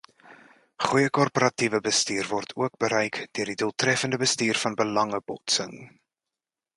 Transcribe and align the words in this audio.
Goeie 0.83 1.09
korporatiewe 1.17 1.81
bestuur 1.87 2.31
word 2.31 2.55
ook 2.63 2.79
bereik 2.85 3.19
deur 3.39 3.51
die 3.53 3.59
doeltreffende 3.65 4.21
bestuur 4.25 4.61
van 4.65 4.79
belangebotsing. 4.81 5.77